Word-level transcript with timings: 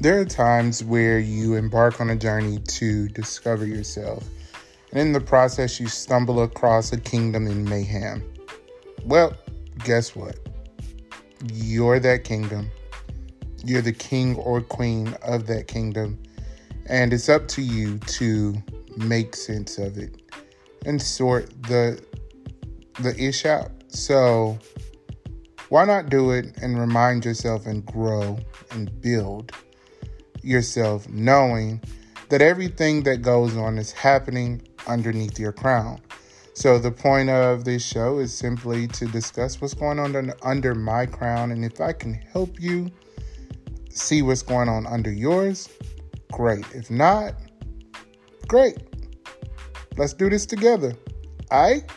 There 0.00 0.18
are 0.18 0.24
times 0.24 0.82
where 0.82 1.18
you 1.18 1.56
embark 1.56 2.00
on 2.00 2.08
a 2.08 2.16
journey 2.16 2.58
to 2.58 3.08
discover 3.08 3.66
yourself, 3.66 4.24
and 4.92 4.98
in 4.98 5.12
the 5.12 5.20
process, 5.20 5.78
you 5.78 5.88
stumble 5.88 6.42
across 6.42 6.90
a 6.90 6.96
kingdom 6.98 7.46
in 7.46 7.68
mayhem. 7.68 8.24
Well, 9.04 9.34
guess 9.84 10.16
what? 10.16 10.38
You're 11.52 12.00
that 12.00 12.24
kingdom. 12.24 12.70
You're 13.62 13.82
the 13.82 13.92
king 13.92 14.36
or 14.36 14.62
queen 14.62 15.14
of 15.22 15.46
that 15.48 15.68
kingdom, 15.68 16.18
and 16.86 17.12
it's 17.12 17.28
up 17.28 17.46
to 17.48 17.60
you 17.60 17.98
to 17.98 18.54
make 18.96 19.36
sense 19.36 19.76
of 19.76 19.98
it 19.98 20.32
and 20.86 21.00
sort 21.00 21.62
the 21.64 22.02
the 23.00 23.14
ish 23.22 23.44
out. 23.44 23.70
So 23.88 24.58
why 25.68 25.84
not 25.84 26.08
do 26.08 26.30
it 26.30 26.56
and 26.62 26.80
remind 26.80 27.26
yourself 27.26 27.66
and 27.66 27.84
grow 27.84 28.38
and 28.70 28.98
build? 29.02 29.52
Yourself 30.42 31.08
knowing 31.08 31.80
that 32.28 32.40
everything 32.40 33.02
that 33.02 33.22
goes 33.22 33.56
on 33.56 33.78
is 33.78 33.92
happening 33.92 34.62
underneath 34.86 35.38
your 35.38 35.52
crown. 35.52 36.00
So, 36.54 36.78
the 36.78 36.90
point 36.90 37.30
of 37.30 37.64
this 37.64 37.82
show 37.82 38.18
is 38.18 38.34
simply 38.34 38.86
to 38.88 39.06
discuss 39.06 39.60
what's 39.60 39.74
going 39.74 39.98
on 39.98 40.32
under 40.42 40.74
my 40.74 41.06
crown. 41.06 41.52
And 41.52 41.64
if 41.64 41.80
I 41.80 41.92
can 41.92 42.12
help 42.12 42.60
you 42.60 42.90
see 43.88 44.22
what's 44.22 44.42
going 44.42 44.68
on 44.68 44.86
under 44.86 45.10
yours, 45.10 45.68
great. 46.32 46.64
If 46.74 46.90
not, 46.90 47.34
great. 48.46 48.76
Let's 49.96 50.12
do 50.12 50.28
this 50.28 50.44
together. 50.44 50.94
All 51.50 51.62
right? 51.62 51.90